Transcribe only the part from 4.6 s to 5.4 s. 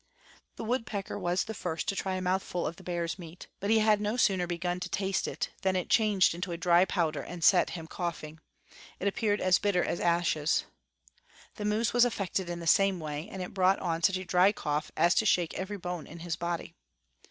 to taste